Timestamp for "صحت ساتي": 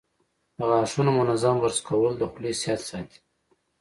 2.61-3.17